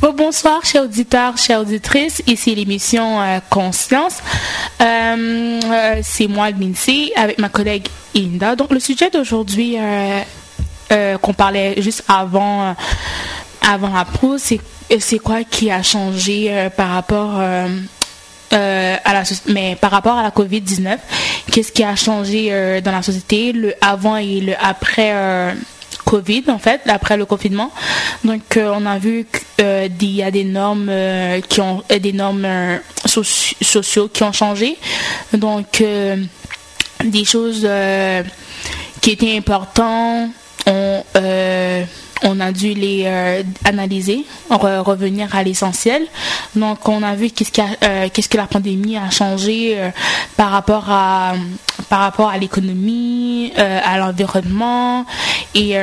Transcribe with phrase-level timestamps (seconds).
[0.00, 2.22] bonsoir, chers auditeurs, chères auditrices.
[2.26, 4.18] Ici l'émission euh, Conscience.
[4.80, 8.54] Euh, euh, c'est moi, Lindsay, avec ma collègue Inda.
[8.54, 9.76] Donc, le sujet d'aujourd'hui
[11.20, 12.74] qu'on parlait juste avant,
[13.66, 14.06] avant la
[14.38, 14.60] c'est,
[14.98, 17.68] c'est quoi qui a changé par rapport à
[18.50, 20.98] la mais par rapport à la Covid-19,
[21.52, 25.54] qu'est-ce qui a changé dans la société, le avant et le après
[26.08, 27.70] Covid, en fait, après le confinement.
[28.24, 32.14] Donc, euh, on a vu qu'il euh, y a des normes euh, qui ont des
[32.14, 32.48] normes
[33.04, 34.78] sociaux qui ont changé.
[35.34, 35.84] Donc,
[37.04, 37.68] des choses
[39.02, 40.30] qui étaient importantes
[42.24, 43.06] on a dû les
[43.64, 46.02] analyser, revenir à l'essentiel.
[46.56, 49.78] Donc, on a vu qu'est-ce, que la pandémie a changé
[50.36, 51.34] par rapport à
[51.88, 55.06] par rapport à l'économie, à l'environnement
[55.54, 55.76] et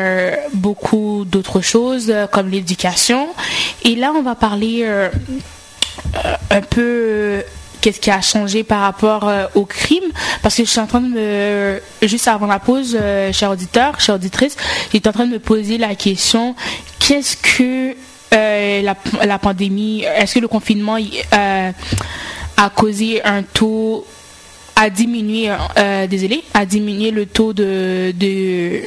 [0.53, 3.27] beaucoup d'autres choses comme l'éducation.
[3.83, 4.85] Et là, on va parler
[6.51, 7.43] un peu
[7.85, 10.05] qu'est-ce qui a changé par rapport euh, au crime
[10.41, 13.99] Parce que je suis en train de me, juste avant la pause, euh, cher auditeur,
[13.99, 14.57] chère auditrice,
[14.91, 16.55] j'étais en train de me poser la question
[16.97, 17.95] qu'est-ce que
[18.33, 20.97] euh, la, la, pandémie, est-ce que le confinement
[22.57, 24.03] a causé un taux
[24.75, 25.51] à diminuer,
[26.09, 28.81] désolé, à diminuer le taux de, de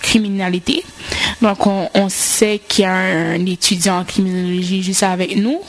[0.00, 0.84] criminalité.
[1.42, 5.60] Donc, on, sait qu'il y a un, étudiant en criminologie juste avec nous,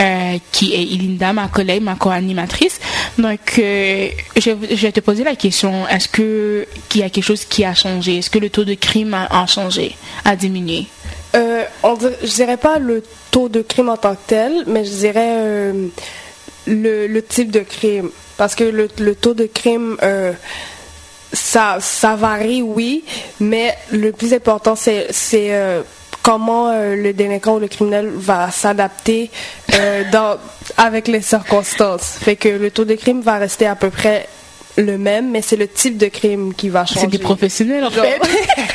[0.00, 2.80] euh, qui est Ilinda, ma collègue, ma co-animatrice.
[3.18, 7.44] Donc, euh, je, vais te poser la question, est-ce que qu'il y a quelque chose
[7.44, 8.18] qui a changé?
[8.18, 10.86] Est-ce que le taux de crime a, changé, a diminué?
[11.34, 14.90] Euh, on je dirais pas le taux de crime en tant que tel, mais je
[14.90, 15.88] dirais euh,
[16.66, 18.10] le, type de crime.
[18.36, 19.96] Parce que le, taux de crime
[21.36, 23.04] ça, ça varie, oui,
[23.40, 25.82] mais le plus important, c'est euh,
[26.22, 29.30] comment euh, le délinquant ou le criminel va s'adapter
[29.74, 30.02] euh,
[30.76, 32.16] avec les circonstances.
[32.20, 34.28] Fait que le taux de crime va rester à peu près
[34.76, 37.00] le même, mais c'est le type de crime qui va changer.
[37.00, 38.20] C'est des professionnels, en fait.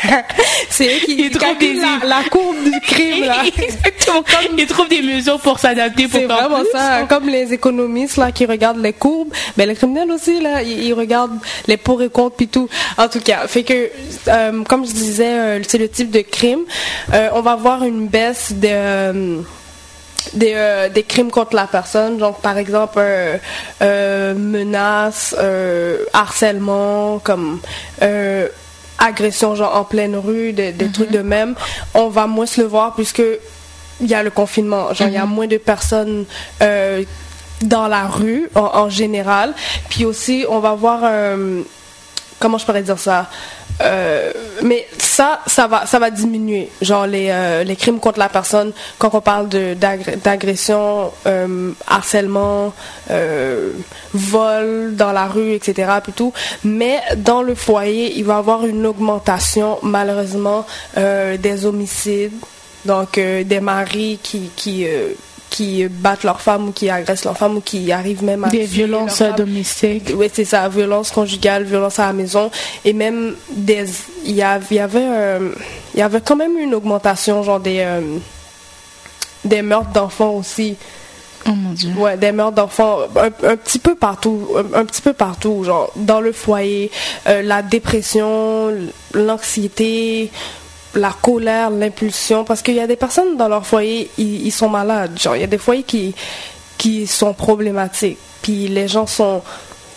[0.70, 1.56] c'est eux qui, trouvent
[2.04, 3.44] la, courbe du crime, là.
[4.58, 7.04] ils trouvent des mesures pour s'adapter pour C'est vraiment ça.
[7.08, 9.32] Comme les économistes, là, qui regardent les courbes.
[9.58, 12.70] Mais les criminels aussi, là, ils, regardent les pour et contre puis tout.
[12.98, 13.90] En tout cas, fait que,
[14.28, 16.62] euh, comme je disais, euh, c'est le type de crime.
[17.14, 19.42] Euh, on va voir une baisse de
[20.34, 23.38] des, euh, des, crimes contre la personne, donc par exemple euh,
[23.82, 27.60] euh menaces, euh, harcèlement, comme
[28.98, 31.56] agression genre en pleine rue, des, des trucs de même,
[31.94, 33.24] on va moins se le voir puisque
[34.00, 35.34] il y a le confinement, genre il y a mhm.
[35.34, 36.26] moins de personnes
[37.62, 39.54] dans la rue en, en, général,
[39.90, 41.02] puis aussi on va voir
[42.42, 43.30] comment je pourrais dire ça?
[43.82, 44.32] Euh,
[44.64, 46.70] mais ça, ça va, ça va diminuer.
[46.82, 52.74] Genre les, euh, les crimes contre la personne, quand on parle d'agression, euh, harcèlement,
[54.14, 55.92] vol dans la rue, etc.
[56.04, 56.34] Puis tout.
[56.64, 60.66] Mais dans le foyer, il va y avoir une augmentation, malheureusement,
[60.96, 62.34] des homicides.
[62.86, 64.88] Donc des maris qui, qui
[65.52, 68.64] qui battent leur femme ou qui agressent leur femme ou qui arrivent même à des
[68.64, 70.14] violences domestiques.
[70.16, 72.50] Oui, c'est ça, violence conjugale, violence à la maison
[72.86, 73.86] et même des
[74.24, 75.52] il y, avait euh,
[75.94, 78.02] il y avait quand même une augmentation genre des euh,
[79.44, 80.78] des meurtres d'enfants aussi.
[81.48, 81.92] Oh mon dieu.
[81.98, 86.32] Ouais, des meurtres d'enfants un, petit peu partout, un, petit peu partout, genre dans le
[86.32, 86.92] foyer,
[87.28, 88.72] euh, la dépression,
[89.14, 90.32] l'anxiété,
[90.96, 95.18] la colère, l'impulsion, parce qu'il y a des personnes dans leur foyer, ils, sont malades.
[95.20, 96.14] Genre, il y a des foyers qui,
[96.78, 98.18] qui sont problématiques.
[98.42, 99.42] Puis les gens sont,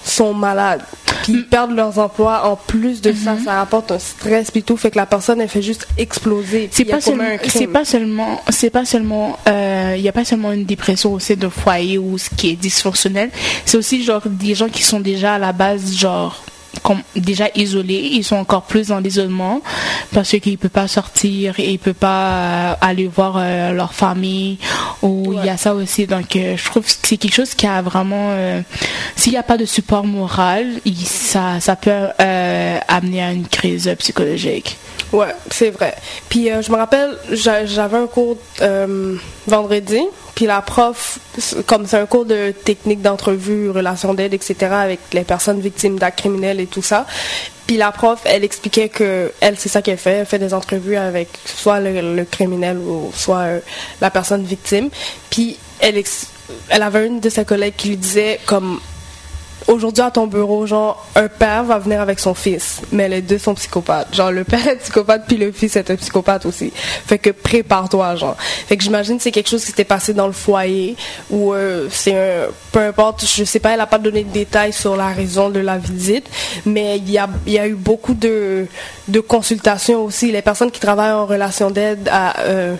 [0.04, 0.82] sont malades.
[1.22, 1.44] Puis ils mm.
[1.44, 2.46] perdent leurs emplois.
[2.46, 3.44] En plus de ça, mm-hmm.
[3.44, 6.68] ça apporte un stress puis tout, fait que la personne elle fait juste exploser.
[6.70, 10.64] C'est pas, c'est pas seulement, c'est pas seulement, euh, il y a pas seulement une
[10.64, 13.30] dépression au sein d'un foyer ou ce qui est dysfonctionnel.
[13.64, 16.44] C'est aussi genre des gens qui sont déjà à la base genre
[17.16, 19.62] déjà isolés, ils sont encore plus dans l'isolement
[20.12, 23.72] parce qu'ils ne peuvent pas sortir et ils ne peuvent pas euh, aller voir euh,
[23.72, 24.58] leur famille
[25.02, 26.06] ou il y a ça aussi.
[26.06, 28.34] Donc euh, je trouve que c'est quelque chose qui a vraiment,
[29.16, 30.66] s'il n'y a pas de support moral,
[31.04, 34.76] ça, ça peut amener à une crise psychologique.
[35.12, 35.94] Ouais, c'est vrai.
[36.28, 38.36] Puis je me rappelle, j'avais un cours
[39.46, 40.00] vendredi
[40.34, 41.18] puis la prof,
[41.66, 46.18] comme c'est un cours de technique d'entrevue, relation d'aide, etc., avec les personnes victimes d'actes
[46.18, 47.06] criminels et tout ça.
[47.66, 50.18] Puis la prof, elle expliquait que elle, c'est ça qu'elle fait.
[50.18, 53.60] Elle fait des entrevues avec soit le, criminel ou soit euh,
[54.00, 54.90] la personne victime.
[55.30, 56.02] Puis elle,
[56.68, 58.80] elle avait une de ses collègues qui lui disait comme
[59.66, 63.38] aujourd'hui à ton bureau, genre, un père va venir avec son fils, mais les deux
[63.38, 64.14] sont psychopathes.
[64.14, 66.72] Genre, le père est psychopathe, puis le fils est un psychopathe aussi.
[66.74, 68.36] Fait que prépare-toi, genre.
[68.38, 70.96] Fait que j'imagine c'est quelque chose qui s'était passé dans le foyer,
[71.30, 72.46] ou euh, c'est un...
[72.72, 75.60] Peu importe, je sais pas, elle a pas donné de détails sur la raison de
[75.60, 76.26] la visite,
[76.66, 78.66] mais il y a, y a eu beaucoup de,
[79.08, 80.32] de consultations aussi.
[80.32, 82.40] Les personnes qui travaillent en relation d'aide à...
[82.40, 82.74] Euh,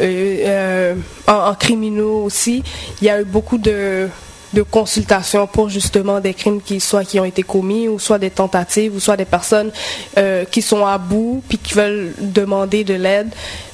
[0.00, 0.94] euh, euh,
[1.26, 2.62] en, en criminaux aussi,
[3.00, 4.08] il y a eu beaucoup de
[4.52, 8.30] de consultation pour justement des crimes qui soit qui ont été commis ou soit des
[8.30, 9.70] tentatives ou soit des personnes
[10.18, 13.28] euh, qui sont à bout puis qui veulent demander de l'aide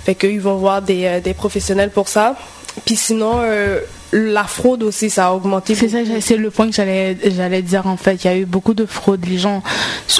[0.04, 2.36] fait qu'ils vont voir des, euh, des professionnels pour ça
[2.84, 3.80] puis sinon euh,
[4.12, 7.86] la fraude aussi ça a augmenté C'est ça, c'est le point que j'allais j'allais dire
[7.86, 8.24] en fait.
[8.24, 9.24] Il y a eu beaucoup de fraudes.
[9.26, 9.62] Les gens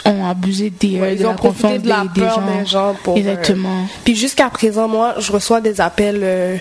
[0.04, 2.58] ont abusé des, Ouais, de ils la ont profité de la des, des peur gens.
[2.58, 3.86] des gens pour, euh, Exactement.
[4.04, 6.56] Puis jusqu'à présent, moi, je reçois des appels euh,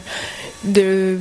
[0.63, 1.17] de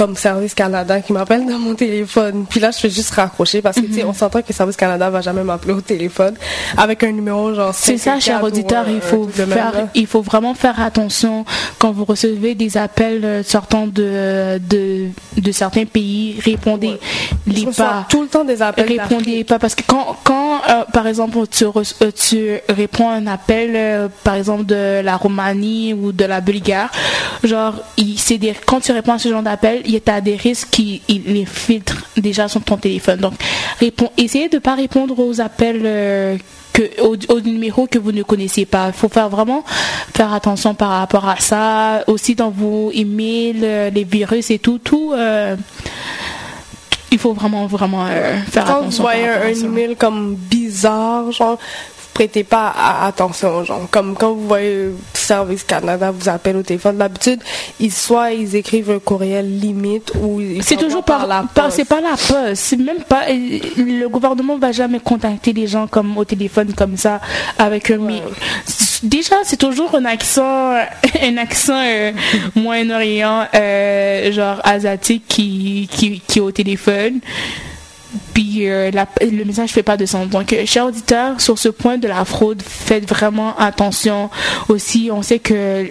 [0.00, 2.46] comme Service Canada qui m'appellent dans mon téléphone.
[2.48, 4.08] Puis là, je fais juste raccrocher parce que tu sais, Mhm.
[4.08, 6.36] on s'entend que Service Canada va jamais m'appeler au téléphone
[6.78, 7.74] avec un numéro genre.
[7.74, 11.44] C'est ça, 54 cher ou, auditeur, euh, il faut faire, il faut vraiment faire attention
[11.78, 16.40] quand vous recevez des appels euh, sortant de, de, de certains pays.
[16.42, 16.98] Répondez
[17.46, 18.06] les pas.
[18.08, 18.88] tout le temps des appels.
[18.88, 21.66] Répondez pas parce que quand, quand euh, par exemple tu,
[22.14, 26.88] tu réponds à un appel euh, par exemple de la Roumanie ou de la Bulgarie
[27.44, 30.68] genre il, des, quand tu réponds à ce genre d'appel il y a des risques
[30.70, 33.34] qui les filtrent déjà sur ton téléphone donc
[34.16, 36.36] essayez de pas répondre aux appels euh,
[36.72, 38.88] que, au, au numéro que vous ne connaissez pas.
[38.88, 39.64] Il faut faire vraiment
[40.14, 42.04] faire attention par rapport à ça.
[42.06, 45.12] Aussi dans vos emails, euh, les virus et tout, tout.
[45.14, 45.56] euh,
[47.12, 49.04] il faut vraiment, vraiment euh, faire Quand vous attention.
[49.04, 52.72] par voyez rapport un, email comme bizarre, genre, vous prêtez pas
[53.02, 53.88] attention, genre.
[53.90, 54.90] Comme quand vous voyez
[55.30, 57.40] Service Canada vous appelle au téléphone, d'habitude,
[57.78, 61.76] ils, soit ils écrivent un courriel limite ou C'est toujours par, la par- poste.
[61.76, 62.56] c'est pas la poste.
[62.56, 63.22] C'est même pas.
[63.28, 67.20] Le gouvernement va jamais contacter les gens comme au téléphone comme ça
[67.58, 67.98] avec un.
[67.98, 68.20] mi-
[69.04, 70.72] Déjà, c'est toujours un accent,
[71.22, 72.10] un accent euh,
[72.56, 77.20] moyen-orient, euh, genre asiatique qui, qui, qui est au téléphone.
[78.34, 78.90] Puis euh,
[79.20, 80.28] le message fait pas de sens.
[80.28, 84.30] Donc, euh, chers auditeurs, sur ce point de la fraude, faites vraiment attention.
[84.68, 85.88] Aussi, on sait que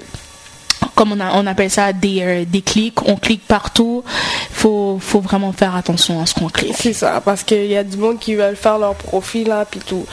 [0.96, 4.04] comme on, appelle ça des, euh, des clics, on clique partout.
[4.52, 6.76] Faut, faut vraiment faire attention à ce qu'on clique.
[6.78, 9.80] C'est ça, parce qu'il y a du monde qui veulent faire leur profil, là, puis
[9.80, 10.06] tout.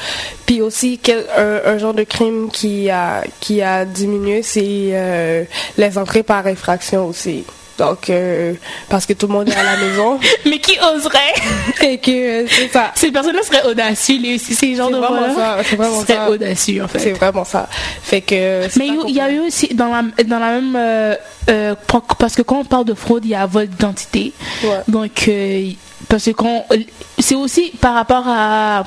[0.45, 6.23] Puis aussi, quel- un, genre de crime qui a, qui a diminué, c'est les entrées
[6.23, 7.45] par effraction aussi.
[7.79, 8.55] Donc, euh,
[8.89, 10.19] parce que tout le monde est à la maison.
[10.47, 11.19] Mais qui oserait?
[11.83, 12.93] Et que euh, c'est ça.
[12.95, 16.31] Ces personnes-là seraient audacieux, les, ces C'est de vraiment voix-là ça, c'est vraiment ça.
[16.31, 17.13] audacieux en C'est fait.
[17.13, 17.69] vraiment ça.
[18.03, 18.63] Fait que.
[18.71, 21.15] c'est Mais il y a eu aussi dans la, dans la même euh,
[21.51, 21.75] euh,
[22.19, 24.33] parce que quand on parle de fraude, il y a vol d'identité.
[24.65, 24.81] Ouais.
[24.89, 25.71] Donc euh,
[26.09, 26.65] parce que quand
[27.19, 28.85] c'est aussi par rapport à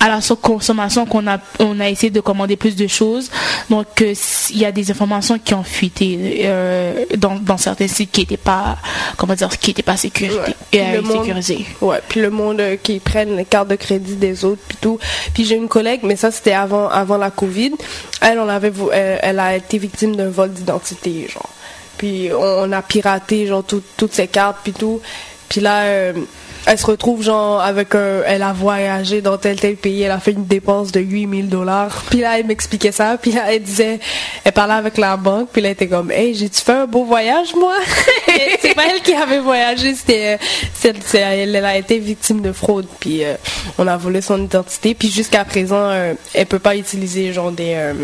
[0.00, 3.30] à la surconsommation qu'on a on a essayé de commander plus de choses.
[3.70, 4.14] Donc euh,
[4.50, 8.36] il y a des informations qui ont fuité euh, dans, dans certains sites qui n'étaient
[8.36, 8.78] pas
[9.16, 10.54] comment dire qui n'étaient pas sécurisés Ouais.
[10.72, 11.66] et Puis le euh, monde- sécurisés.
[11.80, 14.98] Ouais, puis le monde euh, qui prennent les cartes de crédit des autres puis tout.
[15.34, 17.72] Puis j'ai une collègue, mais ça c'était avant avant la Covid.
[18.20, 21.48] Elle on avait elle, elle a été victime d'un vol d'identité genre.
[21.98, 25.00] Puis on, a piraté genre tout- toutes ses cartes puis tout.
[25.48, 26.12] Puis là euh,
[26.66, 30.20] elle se retrouve genre avec un elle a voyagé dans tel tel pays, elle a
[30.20, 32.04] fait une dépense de 8000 dollars.
[32.10, 34.00] Puis là elle m'expliquait ça, puis là elle disait
[34.44, 37.04] elle parlait avec la banque, puis là elle était comme "Hey, j'ai-tu fait un beau
[37.04, 37.74] voyage moi?
[38.60, 40.38] C'est pas elle qui avait voyagé, c'était
[41.14, 43.34] elle, elle a été victime de fraude, puis euh,
[43.78, 47.74] on a volé son identité, puis jusqu'à présent euh, elle peut pas utiliser genre des
[47.74, 47.94] euh,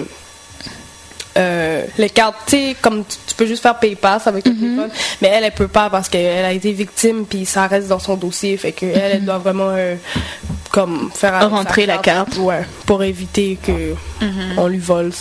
[1.38, 4.90] euh, les cartes, tu sais, comme tu, tu peux juste faire PayPass avec ton téléphone,
[5.23, 8.16] mais elle, elle peut pas parce qu'elle a été victime, puis ça reste dans son
[8.16, 9.95] dossier, fait que elle, elle doit vraiment euh,
[10.71, 12.37] comme faire Rentrer la carte.
[12.38, 13.95] ouais, pour éviter que
[14.57, 15.12] on lui vole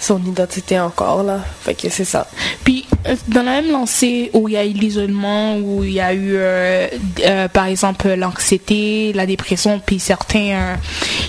[0.00, 2.28] son identité encore là, fait que c'est ça.
[2.64, 6.00] Puis, euh, dans la même lancée où il y a eu l'isolement, où il y
[6.00, 6.86] a eu, euh,
[7.24, 10.74] euh, par exemple, l'anxiété, la dépression, puis certains euh,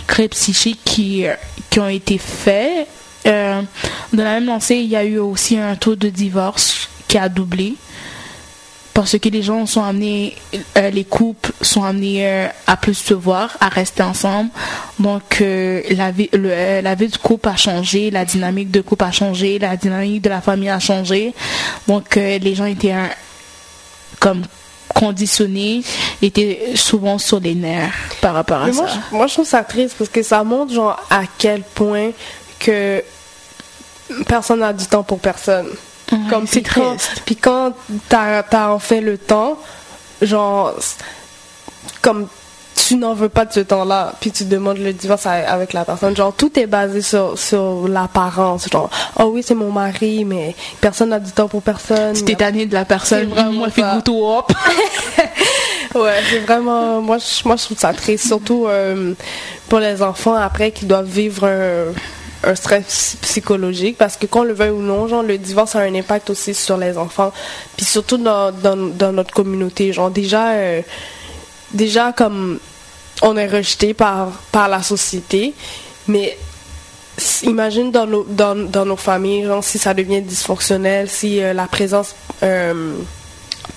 [0.08, 1.26] traits psychiques qui,
[1.70, 2.88] qui ont été faits,
[3.28, 3.62] euh,
[4.14, 7.30] dans la même lancée, il y a eu aussi un taux de divorce qui a
[7.30, 7.76] doublé.
[8.94, 10.36] Parce que les gens sont amenés,
[10.78, 14.50] euh, les couples sont amenés euh, à plus se voir, à rester ensemble.
[15.00, 19.06] Donc euh, la vie, le, la vie du couple a changé, la dynamique de couple
[19.06, 21.34] a changé, la dynamique de la famille a changé.
[21.88, 22.94] Donc les gens étaient
[24.20, 24.42] comme
[24.94, 25.82] conditionnés,
[26.22, 28.82] étaient souvent sur les nerfs par rapport à Mais ça.
[28.82, 32.10] moi, je, moi, je trouve ça triste parce que ça montre genre à quel point
[32.60, 33.04] que
[34.28, 35.68] personne n'a du temps pour personne.
[36.12, 37.22] Ouais, Comme c'est puis quand- triste.
[37.26, 37.74] Puis quand
[38.10, 39.58] t'as as en fait le temps,
[40.22, 40.74] genre
[42.02, 42.28] comme
[42.88, 46.16] tu n'en veux pas de ce temps-là, puis tu demandes le divorce avec la personne.
[46.16, 48.68] Genre, tout est basé sur, sur l'apparence.
[48.72, 48.90] Genre,
[49.20, 52.14] oh oui, c'est mon mari, mais personne n'a du temps pour personne.
[52.16, 54.52] Tu t'es tanné de la personne, moi, fais goûter hop.
[55.96, 57.02] ouais, c'est vraiment.
[57.02, 59.14] Moi je, moi, je trouve ça triste, surtout euh,
[59.68, 61.92] pour les enfants après qui doivent vivre un
[62.44, 65.94] un stress psychologique parce que qu'on le veuille ou non, genre le divorce a un
[65.96, 67.32] impact aussi sur les enfants,
[67.76, 68.54] puis surtout dans,
[69.12, 70.82] notre communauté, genre déjà euh,
[71.72, 72.60] déjà comme
[73.22, 75.54] on est rejeté par la société,
[76.08, 76.38] mais
[77.44, 81.68] imagine dans nos dans, dans nos familles, genre si ça devient dysfonctionnel, si euh, la
[81.68, 82.94] présence euh,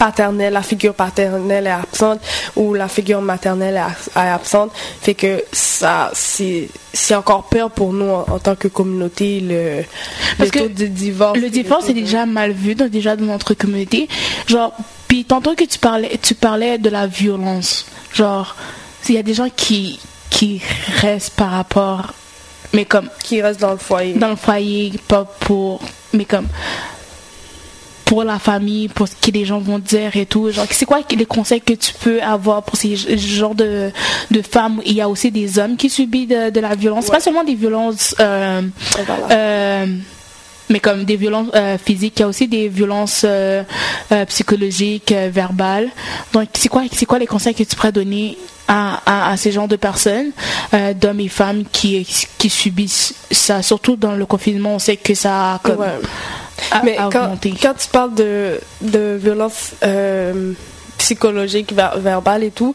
[0.02, 2.21] paternelle, la figure paternelle est absente
[2.56, 3.80] ou la figure maternelle
[4.16, 9.38] est, absente, fait que ça, c'est, c'est encore peur pour nous en, tant que communauté,
[9.38, 9.85] le,
[10.38, 11.38] Parce que de divorce.
[11.38, 14.09] Le divorce est déjà mal vu donc, déjà dans notre communauté.
[14.49, 14.75] Genre,
[15.06, 17.87] puis tantôt que tu parlais, tu parlais de la violence.
[18.12, 18.56] Genre,
[19.09, 20.61] il y a des gens qui, qui
[20.97, 22.12] restent par rapport,
[22.73, 23.09] mais comme.
[23.23, 24.14] Qui restent dans le foyer.
[24.14, 25.80] Dans le foyer, pas pour,
[26.12, 26.49] mais comme
[28.12, 30.50] pour la famille, pour ce que les gens vont dire et tout.
[30.50, 33.90] Genre, c'est quoi les conseils que tu peux avoir pour ces genres de,
[34.31, 34.83] de femmes?
[34.85, 38.14] Il y a aussi des hommes qui subissent de, la violence, pas seulement des violences.
[38.21, 38.61] Euh,
[39.31, 39.87] euh,
[40.69, 43.25] mais comme des violences euh, physiques, il y a aussi des violences
[44.28, 45.88] psychologiques, verbales.
[46.35, 48.37] Donc, c'est quoi, c'est quoi les conseils que tu pourrais donner
[48.69, 50.33] à, à, ces genres de personnes,
[51.00, 55.54] d'hommes et femmes qui, qui subissent ça, surtout dans le confinement, on sait que ça
[55.54, 55.83] a comme,
[56.85, 60.52] mais quand, quand, tu parles de, de violence euh,
[60.99, 62.75] psychologique, verbale et tout,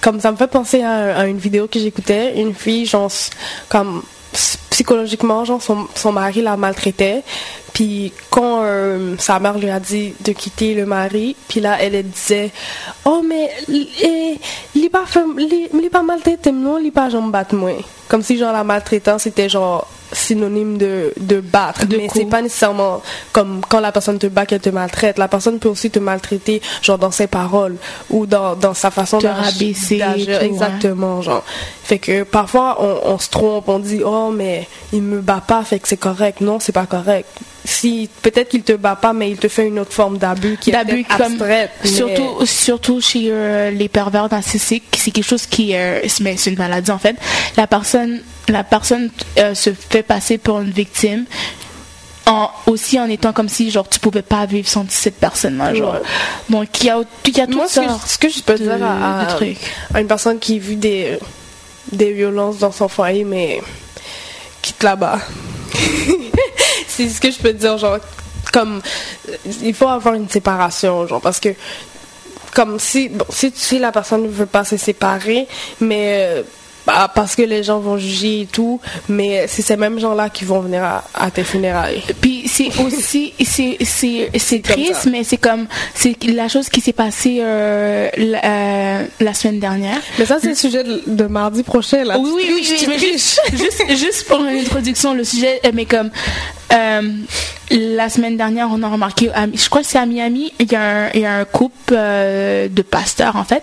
[0.00, 3.10] comme ça me fait penser à, une vidéo que j'écoutais, une fille, genre,
[3.68, 4.02] comme
[4.70, 7.22] psychologiquement, genre, son, son mari la maltraitait.
[7.72, 12.02] Puis quand euh, sa mère lui a dit de quitter le mari, puis là, elle,
[12.08, 12.50] disait
[13.04, 15.04] Oh, mais il pas,
[15.90, 17.72] pas maltraité, non, il pas battre moi.
[18.08, 21.86] Comme si, genre, la maltraitance c'était genre synonyme de, de battre.
[21.86, 23.02] De mais c'est pas nécessairement
[23.32, 25.18] comme quand la personne te bat qu'elle te maltraite.
[25.18, 27.76] La personne peut aussi te maltraiter, genre dans ses paroles
[28.10, 30.42] ou dans, dans sa façon de d'agir.
[30.42, 31.44] Exactement, genre.
[31.82, 35.64] Fait que parfois on, on, se trompe, on dit oh mais il me bat pas,
[35.64, 36.40] fait que c'est correct.
[36.40, 37.28] Non, c'est pas correct.
[37.64, 40.70] Si peut-être qu'il te bat pas, mais il te fait une autre forme d'abus qui
[40.70, 41.70] est abstraite.
[41.84, 46.58] Surtout, surtout chez euh, les pervers narcissiques, c'est quelque chose qui est, mais c'est une
[46.58, 47.16] maladie en fait.
[47.56, 51.24] La personne la personne euh, se fait passer pour une victime
[52.26, 55.74] en, aussi en étant comme si genre tu pouvais pas vivre sans cette personne là
[55.74, 55.98] genre
[56.48, 59.26] donc il y a il y a tout ça ce que, je peux dire à,
[59.94, 61.18] à, une personne qui vit des
[61.90, 63.60] des violences dans son foyer mais
[64.60, 65.18] quitte là-bas
[66.92, 67.98] c'est ce que je peux dire genre
[68.52, 68.82] comme
[69.62, 71.50] il faut avoir une séparation genre parce que
[72.54, 75.48] comme si bon, si, si la personne ne veut pas se séparer
[75.80, 76.42] mais euh,
[76.86, 80.44] bah, parce que les gens vont juger et tout, mais c'est ces mêmes gens-là qui
[80.44, 80.82] vont venir
[81.14, 82.02] à, tes funérailles.
[82.20, 88.08] Puis c'est aussi, c'est triste, mais c'est comme, c'est la chose qui s'est passée euh,
[88.18, 90.00] euh, la, semaine dernière.
[90.18, 92.18] Mais ça, c'est le sujet de, mardi prochain, là.
[92.18, 93.40] Oui, oui, oui, juste,
[93.90, 96.10] juste, pour une introduction, le sujet, euh, mais comme,
[96.72, 101.10] la semaine dernière, on a remarqué, je crois que c'est à Miami, il y a
[101.14, 103.62] un, un couple de pasteurs, en fait.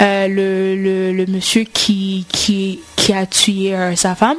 [0.00, 4.38] le, le, le, monsieur qui, qui qui, a tué euh, sa femme.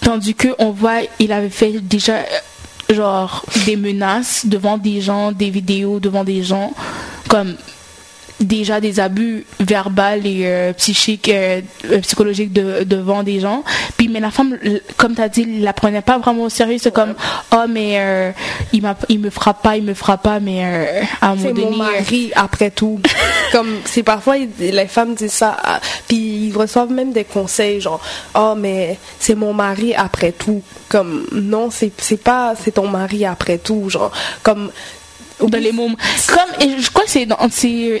[0.00, 5.32] Tandis que on voit, il avait fait déjà euh, genre des menaces devant des gens,
[5.32, 6.72] des vidéos devant des gens,
[7.28, 7.56] comme
[8.40, 13.64] déjà des abus verbaux et euh, psychiques, euh, euh, psychologiques devant des gens.
[13.96, 14.56] Puis, mais la femme,
[14.96, 16.78] comme tu as dit, la prenait pas vraiment au sérieux.
[16.80, 17.14] C'est comme,
[17.52, 18.34] oh, mais
[18.72, 20.64] il, il me frappe pas, il me frappe pas, mais
[21.20, 21.70] à un moment donné.
[21.70, 23.00] mon mari, après tout.
[23.52, 28.00] comme, c'est parfois, les femmes disent ça, ah, puis ils reçoivent même des conseils, genre,
[28.34, 30.62] oh, mais c'est mon mari après tout.
[30.88, 33.90] Comme, non, c'est pas, c'est ton mari après tout.
[33.90, 34.10] Genre,
[34.42, 34.70] comme,
[35.40, 35.96] dans les mômes.
[36.26, 37.38] Comme, et je crois que c'est dans,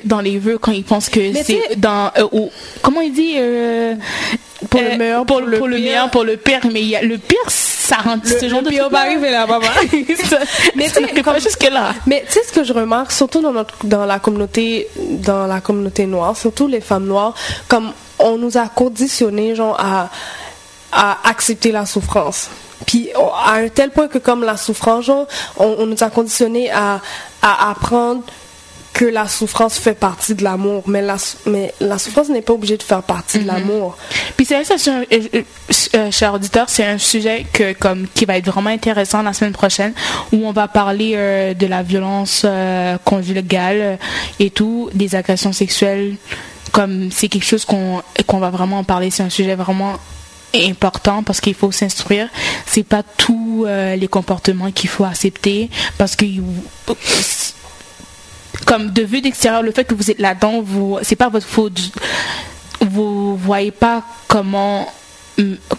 [0.04, 2.10] dans les vœux quand ils pensent que c'est dans.
[2.18, 2.48] Euh,
[2.82, 3.94] comment il dit euh,
[4.70, 6.60] Pour le euh, meilleur, pour, le, pour le meilleur, pour le pire.
[6.72, 9.66] Mais y a, le pire, ça rend ce genre de pire va arriver là, maman.
[10.76, 11.94] mais tu sais, jusque là.
[12.06, 15.60] Mais tu sais ce que je remarque, surtout dans notre, dans la communauté, dans la
[15.60, 17.34] communauté noire, surtout les femmes noires,
[17.68, 20.10] comme on nous a conditionné genre à
[20.92, 22.48] à accepter la souffrance.
[22.86, 23.10] Puis
[23.44, 25.10] à un tel point que comme la souffrance,
[25.56, 27.00] on, nous a conditionné à,
[27.42, 28.22] à apprendre
[28.98, 31.16] que la souffrance fait partie de l'amour, mais la,
[31.46, 33.46] mais la souffrance n'est pas obligée de faire partie de mhm.
[33.46, 33.96] l'amour.
[34.36, 35.42] Puis c'est ça, euh, euh,
[35.94, 39.52] euh, cher auditeur, c'est un sujet que, comme, qui va être vraiment intéressant la semaine
[39.52, 39.92] prochaine,
[40.32, 41.14] où on va parler
[41.54, 42.44] de la violence
[43.04, 43.98] conjugale
[44.40, 46.16] et tout, des agressions sexuelles
[46.72, 49.94] comme c'est quelque chose qu'on qu'on va vraiment en parler, c'est un sujet vraiment
[50.54, 52.28] important parce qu'il faut s'instruire.
[52.66, 56.24] C'est pas tous euh, les comportements qu'il faut accepter parce que
[58.64, 61.80] comme de vue d'extérieur, le fait que vous êtes là-dedans, vous c'est pas votre faute.
[62.80, 64.86] Vous voyez pas comment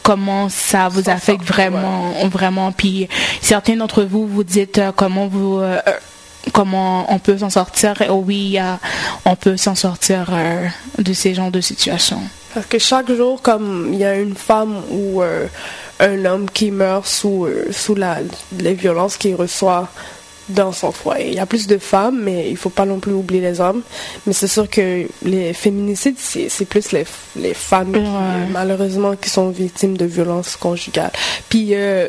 [0.04, 3.10] comment ça vous affecte vraiment vraiment puis
[3.42, 5.82] certains d'entre vous vous dites euh, comment vous euh,
[6.54, 8.58] comment on peut s'en sortir oui
[9.26, 10.32] on peut s'en sortir
[10.98, 12.22] de ces genres de situations
[12.54, 15.46] parce que chaque jour, comme il y a une femme ou euh,
[16.00, 18.18] un homme qui meurt sous, euh, sous la,
[18.60, 19.88] les violences qu'il reçoit
[20.50, 21.28] dans son foyer.
[21.28, 23.84] Il y a plus de femmes, mais il faut pas non plus oublier les hommes.
[24.26, 27.06] Mais c'est sûr que les féminicides, c'est plus les,
[27.36, 27.94] les femmes,
[28.52, 31.12] malheureusement, qui sont victimes de violences conjugales.
[31.50, 32.08] Puis euh,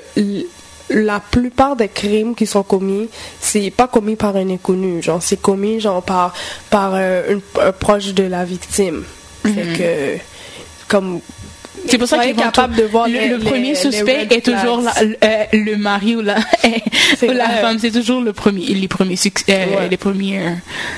[0.90, 3.09] la plupart des crimes qui sont commis,
[3.40, 6.35] c'est pas commis par un inconnu, genre c'est commis genre par
[6.68, 9.04] par un proche de la victime.
[9.44, 9.78] C'est mhm.
[9.78, 10.16] que
[10.88, 11.20] comme
[11.87, 15.76] c'est pour ça qu'il est capable de voir le, premier suspect est toujours euh, le
[15.76, 16.37] mari ou la,
[17.23, 17.78] la femme.
[17.78, 19.16] C'est toujours le premier, les premiers,
[19.49, 20.50] euh, les premiers euh,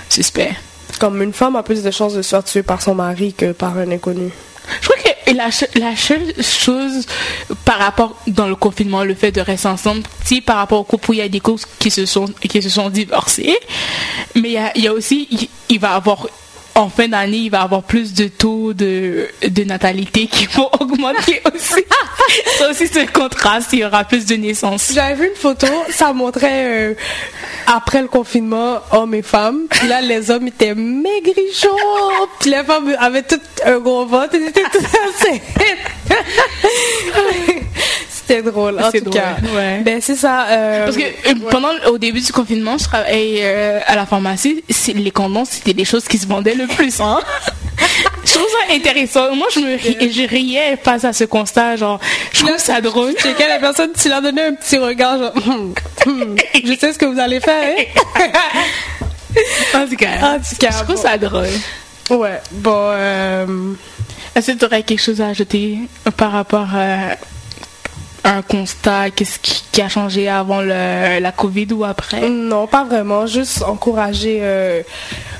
[0.09, 0.51] suspects.
[0.99, 3.53] Comme une femme a plus de chances de se faire tuer par son mari que
[3.53, 4.31] par un inconnu.
[5.27, 7.07] Que la, seule chose
[7.65, 11.13] par rapport dans le confinement, le fait de rester ensemble, si par rapport au couple,
[11.13, 13.59] il y a des couples qui se sont qui se sont divorcés,
[14.35, 16.27] mais il y a, il y a aussi il, il va avoir
[16.75, 20.71] en fin d'année, il va y avoir plus de taux de, de natalité qui vont
[20.81, 21.85] augmenter aussi.
[22.59, 23.73] ça aussi, c'est un contraste.
[23.73, 24.93] Il y aura plus de naissances.
[24.95, 26.95] J'avais vu une photo, ça montrait euh,
[27.67, 29.67] après le confinement, hommes et femmes.
[29.71, 31.69] Puis là, les hommes étaient maigrichons.
[32.41, 34.35] Puis les femmes avaient tout un gros ventre.
[34.35, 34.79] Ils étaient tout.
[38.27, 39.37] C'était drôle, en tout cas.
[39.85, 40.47] Ben, c'est ça.
[40.49, 44.63] Euh, Parce que euh, pendant, au début du confinement, je travaillais euh, à la pharmacie.
[44.95, 47.19] Les condoms, c'était des choses qui se vendaient le plus, hein.
[48.25, 49.35] je trouve ça intéressant.
[49.35, 51.99] Moi, je me je riais face à ce constat, genre,
[52.33, 53.15] je trouve ça drôle.
[53.23, 55.75] J'ai la personne, tu leur donnais un petit regard, genre, hum,
[56.07, 58.23] hum, je sais ce que vous allez faire, hein?
[59.75, 61.49] en tout cas, en tout cas je trouve ça drôle.
[62.11, 62.93] Ouais, bon,
[64.35, 65.79] Est-ce que tu aurais quelque chose à ajouter
[66.17, 67.17] par rapport à
[68.25, 72.29] un constat Qu'est-ce qui, a changé avant le, la COVID ou après?
[72.29, 73.27] Non, pas vraiment.
[73.27, 74.83] Juste encourager, euh,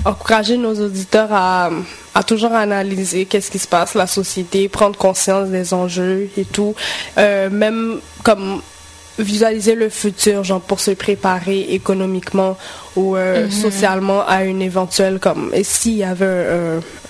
[0.05, 1.71] encourager nos auditeurs à,
[2.15, 6.75] à toujours analyser qu'est-ce qui se passe, la société, prendre conscience des enjeux et tout.
[7.19, 8.63] Euh, même comme
[9.19, 12.57] visualiser le futur, genre pour se préparer économiquement
[12.97, 13.51] ou euh, mhm.
[13.51, 16.47] socialement à une éventuelle comme s'il y avait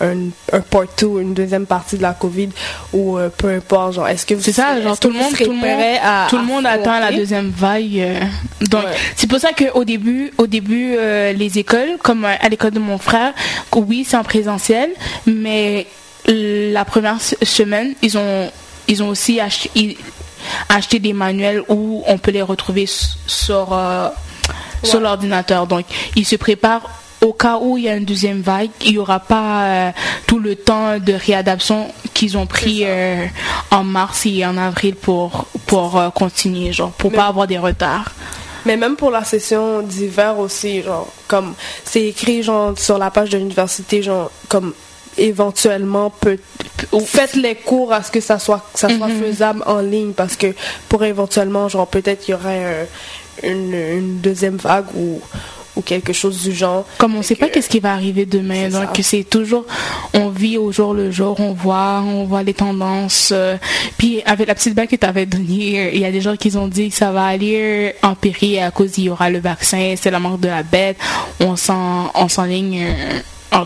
[0.01, 0.17] un, un,
[0.53, 2.51] un part two, une deuxième partie de la Covid
[2.93, 5.57] ou euh, peu importe, genre est-ce que c'est ça, genre tout le monde, tout le
[5.57, 7.99] monde, à, tout le monde attend la deuxième vague.
[7.99, 8.21] Euh.
[8.69, 8.85] donc
[9.17, 13.33] c'est pour ça qu'au début, au début les écoles, comme à l'école de mon frère,
[13.75, 14.91] oui c'est en présentiel,
[15.27, 15.87] mais
[16.27, 18.51] la première semaine ils ont
[18.89, 19.97] ils ont aussi acheté,
[20.69, 24.09] acheter des manuels où on peut les retrouver sur, euh,
[24.83, 25.67] sur l'ordinateur.
[25.67, 25.85] Donc,
[26.17, 26.89] ils se préparent
[27.21, 29.91] au cas où il y a une deuxième vague, il n'y aura pas euh,
[30.27, 33.27] tout le temps de réadaptation qu'ils ont pris euh,
[33.71, 38.11] en mars et en avril pour, pour continuer, genre, pour pas avoir des retards.
[38.65, 43.31] Mais même pour la session d'hiver aussi, genre, comme c'est écrit genre sur la page
[43.31, 44.73] de l'université, genre, comme
[45.19, 46.39] éventuellement peut,
[47.05, 49.21] faites les cours à ce que ça soit ça soit mhm.
[49.21, 50.55] faisable en ligne parce que
[50.89, 52.85] pour éventuellement genre peut-être il y aurait euh,
[53.43, 55.21] une, une, deuxième vague ou
[55.75, 56.85] ou quelque chose du genre.
[56.99, 59.65] Comme on ne sait pas qu'est-ce qui va arriver demain, donc c'est toujours,
[60.13, 63.31] on vit au jour le jour, on voit, on voit les tendances.
[63.33, 63.57] Euh,
[63.97, 66.55] puis avec la petite bague que tu avais donnée, il y a des gens qui
[66.57, 70.11] ont dit que ça va aller empirer à cause il y aura le vaccin, c'est
[70.11, 70.99] la mort de la bête,
[71.41, 72.87] on s'enligne
[73.51, 73.65] en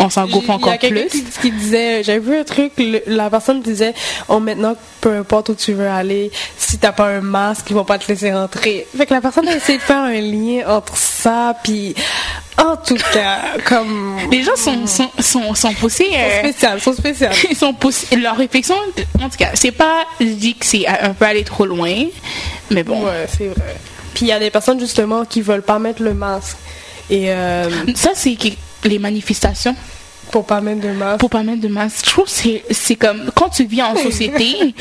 [0.00, 0.88] on s'engouffre encore plus.
[0.88, 2.72] Y a qui, qui, disait, j'ai vu un truc,
[3.06, 3.94] la personne disait,
[4.28, 7.84] oh maintenant, peu importe où tu veux aller, si t'as pas un masque, ils vont
[7.84, 8.86] pas te laisser rentrer.
[8.96, 11.94] Fait que la personne a essayé de faire un lien entre ça, puis
[12.58, 17.56] en tout cas, comme les gens sont sont sont, sont poussés, euh, sont spéciaux, Ils
[17.56, 18.16] sont poussés.
[18.16, 18.76] Leur réflexion,
[19.20, 22.06] en tout cas, c'est pas, je dis que c'est un peu aller trop loin,
[22.70, 23.04] mais bon.
[23.04, 23.76] Ouais, c'est vrai.
[24.14, 26.56] Puis il y a des personnes justement qui veulent pas mettre le masque.
[27.08, 28.36] Et euh, ça, c'est
[28.84, 29.74] les manifestations.
[30.30, 31.18] Pour pas mettre de masque.
[31.18, 32.04] Pour pas mettre de masque.
[32.06, 34.74] Je trouve que c'est comme quand tu vis en société.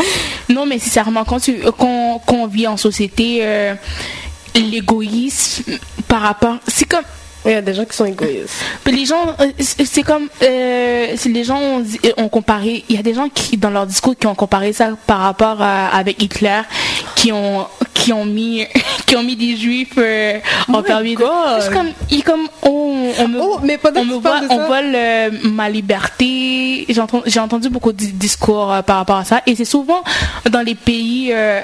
[0.50, 3.74] non, mais sincèrement, quand tu quand, quand on vit en société, euh,
[4.56, 6.58] l'égoïsme par rapport.
[6.68, 7.04] C'est comme
[7.46, 8.54] il y a des gens qui sont égoïstes.
[8.86, 11.82] Les gens, euh, c'est comme, euh, les gens
[12.18, 14.90] ont, comparé, il y a des gens qui, dans leur discours, qui ont comparé ça
[15.08, 16.62] par rapport à, avec Hitler,
[17.16, 17.66] qui ont,
[18.00, 18.66] qui ont mis,
[19.06, 21.16] qui ont mis des juifs euh, en permis
[21.60, 24.96] C'est comme, ils comme, oh, on, me, Oh, mais on me voit, de on vole
[24.96, 26.86] euh, ma liberté.
[26.88, 29.42] J'ai entendu, j'ai entendu beaucoup de discours euh, par rapport à ça.
[29.46, 30.04] Et c'est souvent
[30.50, 31.62] dans les pays euh,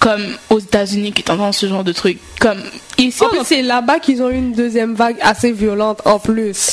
[0.00, 2.18] comme aux États-Unis qui t'entendent ce genre de trucs.
[2.40, 2.60] Comme
[2.98, 6.18] ici, En on plus, c'est là-bas qu'ils ont eu une deuxième vague assez violente en
[6.18, 6.72] plus.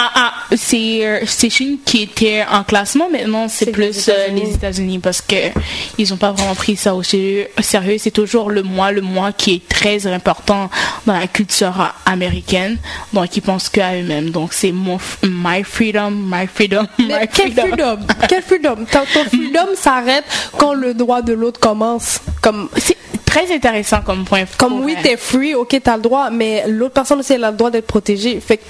[0.00, 3.10] Ah, ah, c'est euh, c'est Chine qui était en classement.
[3.10, 4.40] Maintenant c'est plus les euh, États-Unis.
[4.42, 5.50] les États-Unis parce que
[5.98, 7.96] ils ont pas vraiment pris ça au sérieux.
[7.98, 10.70] C'est toujours le moi le moi qui est très important
[11.04, 12.78] dans la culture américaine.
[13.12, 14.30] Donc ils pensent qu'à eux-mêmes.
[14.30, 17.98] Donc c'est mon my freedom my freedom my Mais quel freedom.
[18.28, 18.76] Quel freedom?
[18.92, 20.24] Ton ton freedom s'arrête
[20.56, 22.20] quand le droit de l'autre commence.
[22.40, 26.64] Comme, c'est très intéressant comme point comme oui, t'es free, ok, t'as le droit, mais
[26.68, 28.40] l'autre personne aussi, elle a le droit d'être protégée.
[28.40, 28.62] Fait que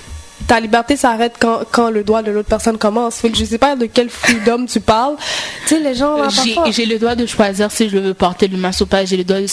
[0.48, 3.20] ta liberté s'arrête quand, quand le droit de l'autre personne commence.
[3.32, 5.14] Je sais pas de quel freedom tu parles.
[5.68, 8.14] Tu sais, les gens, là, J'ai- parfois- j'ai le droit de choisir si je veux
[8.14, 9.04] porter le masque ou pas.
[9.04, 9.46] J'ai le droit de,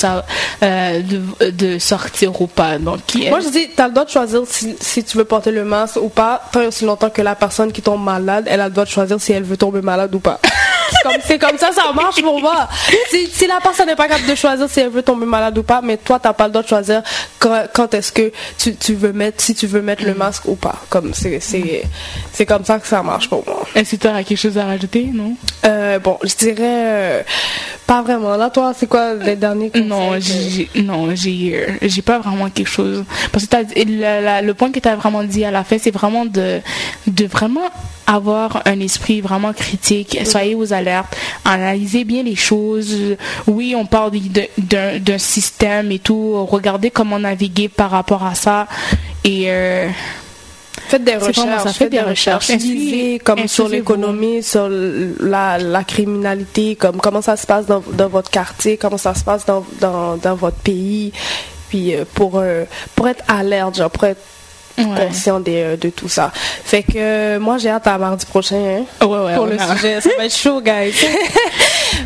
[0.63, 2.77] euh, de, de sortir ou pas.
[2.79, 5.63] Donc, Moi, je dis, t'as le droit de choisir si, si tu veux porter le
[5.65, 8.65] masque ou pas, tant et aussi longtemps que la personne qui tombe malade, elle a
[8.67, 10.39] le droit de choisir si elle veut tomber malade ou pas.
[10.87, 12.69] C'est comme, c'est comme ça, ça marche pour moi.
[13.09, 15.63] Si, si la personne n'est pas capable de choisir si elle veut tomber malade ou
[15.63, 17.01] pas, mais toi, t'as pas le droit de choisir
[17.39, 20.53] quand, quand est-ce que tu, tu veux mettre, si tu veux mettre le masque ou
[20.55, 20.75] pas.
[20.89, 21.83] Comme, c'est, c'est,
[22.31, 23.63] c'est comme ça que ça marche pour moi.
[23.75, 25.35] est-ce que tu as quelque chose à rajouter, non?
[25.65, 27.21] Euh, bon, je dirais, euh,
[27.87, 28.35] pas vraiment.
[28.37, 32.19] Là, toi, c'est quoi les derniers conseils Non, que- j'ai non, j'ai euh, j'ai pas
[32.19, 35.43] vraiment quelque chose parce que t'as- la- la- le point que tu as vraiment dit
[35.45, 36.59] à la fin, c'est vraiment de
[37.07, 37.69] de vraiment
[38.07, 40.17] avoir un esprit vraiment critique.
[40.25, 42.95] Soyez aux alertes, analysez bien les choses.
[43.47, 44.11] Oui, on parle
[44.57, 46.45] d'un d'un système et tout.
[46.45, 48.67] Regardez comment naviguer par rapport à ça
[49.23, 49.87] et euh,
[50.95, 51.63] Faites des recherches.
[51.63, 52.51] ça, faites des recherches.
[53.23, 58.29] Comme sur l'économie, sur la, la criminalité, comme comment ça se passe dans, dans votre
[58.31, 61.11] quartier, comment ça se passe dans, dans, dans votre pays.
[61.69, 62.63] Puis euh, pour, euh,
[62.95, 64.21] pour être alerte, genre pour être
[64.77, 65.07] ouais.
[65.07, 66.31] conscient des, euh, de tout ça.
[66.33, 68.55] Fait que euh, moi j'ai hâte à mardi prochain
[69.01, 70.01] hein, Ouais, ouais, pour le sujet.
[70.01, 70.93] Ça va être chaud, guys.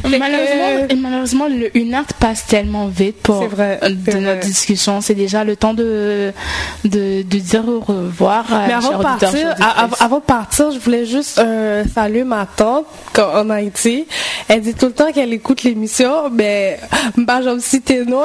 [0.03, 4.15] Que- Malheureusement, et malheureusement le, une heure passe tellement vite pour C'est vrai, euh, c'est
[4.15, 5.01] de notre discussion.
[5.01, 6.31] C'est déjà le temps de,
[6.85, 8.45] de, de dire au revoir.
[8.67, 9.55] Mais avant de partir,
[9.99, 12.85] avant de partir, je voulais juste euh, saluer ma tante
[13.17, 14.05] en Haïti.
[14.47, 16.79] Elle dit tout le temps qu'elle écoute l'émission, mais
[17.17, 18.23] bah j'aime citer non.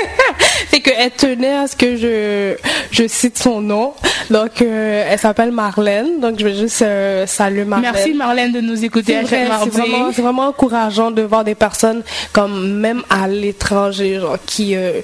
[0.70, 2.56] fait qu'elle tenait à ce que je
[2.90, 3.92] je cite son nom.
[4.30, 6.20] Donc euh, elle s'appelle Marlène.
[6.20, 7.90] Donc je vais juste euh, saluer Marlène.
[7.92, 9.70] Merci Marlène de nous écouter C'est à chaque mardi.
[9.72, 12.02] c'est vraiment, c'est vraiment encourageant de voir des personnes
[12.32, 15.00] comme même à l'étranger, genre qui euh,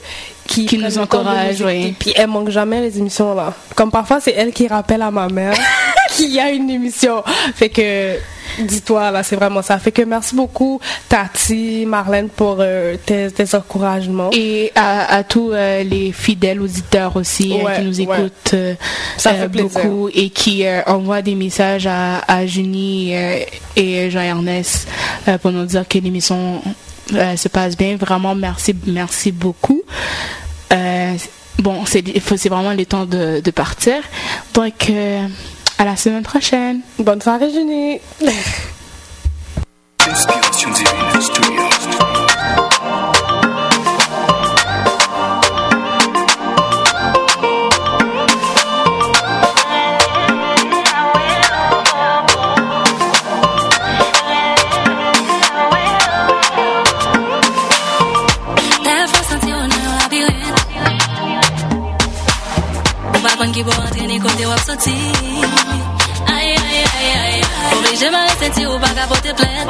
[0.46, 1.64] qui, nous écouter.
[1.64, 1.94] oui.
[1.98, 3.52] Puis elle manque jamais les émissions là.
[3.74, 5.54] Comme parfois c'est elle qui rappelle à ma mère
[6.10, 7.22] qu'il y a une émission.
[7.54, 8.16] Fait que
[8.58, 9.78] dis-toi là, c'est vraiment ça.
[9.78, 14.30] Fait que merci beaucoup Tati, Marlène pour euh, tes, tes encouragements.
[14.32, 18.74] Et à, à tous euh, les fidèles auditeurs aussi Ouais, qui nous écoutent euh,
[19.16, 23.12] Ça fait beaucoup et qui envoient des messages à, à Junie
[23.76, 24.88] et Jean-Ernest
[25.42, 26.62] pour nous dire que l'émission
[27.10, 27.96] se passe bien.
[27.96, 29.82] Vraiment, merci, merci beaucoup.
[31.58, 33.96] Bon, c'est vraiment le temps de, de partir.
[34.54, 34.92] Donc,
[35.78, 36.80] à la semaine prochaine.
[36.98, 38.00] Bonne soirée Junie.
[64.20, 64.96] kote wap soti.
[66.26, 67.42] Ay, ay, ay, ay
[67.76, 69.66] Oblije ma resenti ou baka pote plen.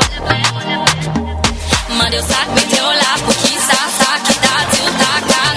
[1.98, 5.12] Mande ou sak, mete ou la pou ki sa Sa ki ta, ti ou ta
[5.28, 5.47] ka.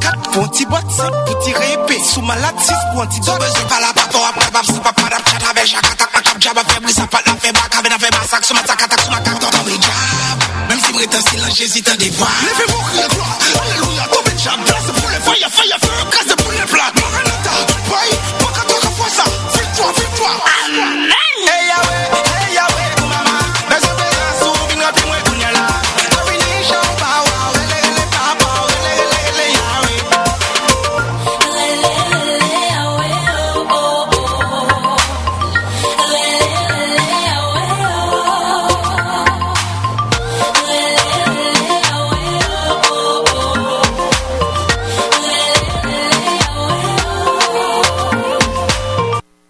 [0.00, 3.38] 4 pour antibiotique, pour tirer épée, sous malade 6 pour antidote.
[3.38, 6.40] besoin pas la bateau, après bab, sous papa d'ap, chat, avec chaque attaque, ma cap,
[6.40, 9.20] jaba, ça pas la fait bac, avec la fait sous ma sac, attaque, sous ma
[9.20, 9.78] carte, dans mes.
[10.68, 12.30] Même si m'rétan silence, j'hésite à dévoir.
[12.42, 16.31] Levez-vous, criez gloire, alléluia, tombe jab, place pour le fire, fire, feu, casse